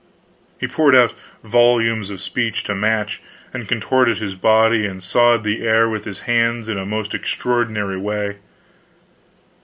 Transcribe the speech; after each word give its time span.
He 0.59 0.65
poured 0.67 0.95
out 0.95 1.13
volumes 1.43 2.09
of 2.09 2.21
speech 2.21 2.63
to 2.63 2.73
match, 2.73 3.21
and 3.53 3.67
contorted 3.67 4.17
his 4.17 4.33
body 4.33 4.83
and 4.87 5.03
sawed 5.03 5.43
the 5.43 5.61
air 5.61 5.87
with 5.87 6.05
his 6.05 6.21
hands 6.21 6.67
in 6.67 6.79
a 6.79 6.87
most 6.87 7.13
extraordinary 7.13 7.99
way. 7.99 8.37